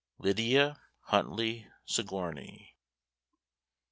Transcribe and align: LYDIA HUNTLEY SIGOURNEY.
LYDIA 0.17 0.81
HUNTLEY 1.09 1.67
SIGOURNEY. 1.85 2.75